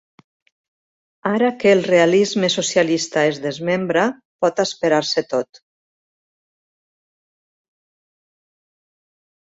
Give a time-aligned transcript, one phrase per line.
[1.31, 4.05] Ara que el realisme socialista es desmembra,
[4.47, 5.61] pot esperar-se tot.